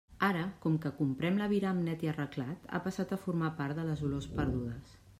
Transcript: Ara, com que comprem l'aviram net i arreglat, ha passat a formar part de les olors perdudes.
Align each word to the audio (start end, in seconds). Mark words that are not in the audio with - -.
Ara, 0.27 0.45
com 0.63 0.79
que 0.85 0.91
comprem 1.01 1.37
l'aviram 1.41 1.83
net 1.89 2.07
i 2.07 2.11
arreglat, 2.13 2.67
ha 2.79 2.83
passat 2.89 3.15
a 3.19 3.23
formar 3.29 3.55
part 3.63 3.81
de 3.83 3.89
les 3.93 4.07
olors 4.11 4.31
perdudes. 4.41 5.01